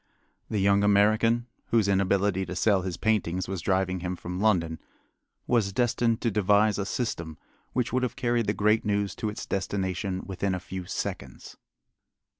[0.49, 4.79] The young American, whose inability to sell his paintings was driving him from London,
[5.45, 7.37] was destined to devise a system
[7.73, 11.55] which would have carried the great news to its destination within a few seconds.